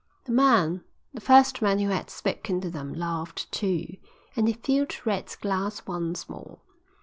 [0.25, 3.97] The man, the first man who had spoken to them, laughed too,
[4.35, 6.57] and he filled Red's glass once more.